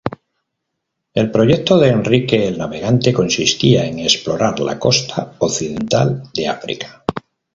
El 1.13 1.29
proyecto 1.29 1.77
de 1.77 1.89
Enrique 1.89 2.47
el 2.47 2.57
Navegante 2.57 3.13
consistía 3.13 3.85
en 3.85 3.99
explorar 3.99 4.59
la 4.59 4.79
costa 4.79 5.35
occidental 5.39 6.23
de 6.33 6.47
África. 6.47 7.05